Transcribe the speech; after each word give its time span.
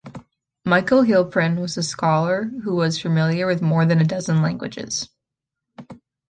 Michael 0.65 1.03
Heilprin 1.03 1.61
was 1.61 1.77
a 1.77 1.83
scholar 1.83 2.45
who 2.63 2.75
was 2.75 2.99
familiar 2.99 3.45
with 3.45 3.61
more 3.61 3.85
than 3.85 4.01
a 4.01 4.03
dozen 4.03 4.41
languages. 4.41 5.07